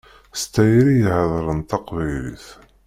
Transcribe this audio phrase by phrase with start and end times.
[0.41, 2.45] S tayri i heddṛent taqbaylit.